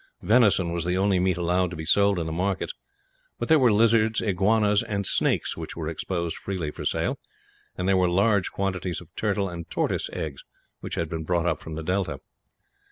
[0.23, 2.73] Venison was the only meat allowed to be sold in the markets;
[3.37, 7.19] but there were lizards, iguanas, and snakes, which were exposed freely for sale;
[7.77, 10.43] and there were large quantities of turtle and tortoise eggs,
[10.79, 12.17] which had been brought up from the delta.